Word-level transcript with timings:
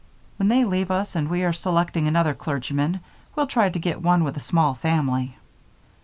When 0.37 0.47
they 0.47 0.65
leave 0.65 0.89
us 0.89 1.15
and 1.15 1.29
we 1.29 1.43
are 1.43 1.53
selecting 1.53 2.07
another 2.07 2.33
clergyman, 2.33 3.01
we'll 3.35 3.45
try 3.45 3.69
to 3.69 3.77
get 3.77 4.01
one 4.01 4.23
with 4.23 4.35
a 4.35 4.39
small 4.41 4.73
family." 4.73 5.35